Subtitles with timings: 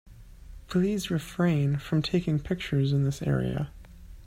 [0.65, 3.69] Please refrain from taking pictures in this area.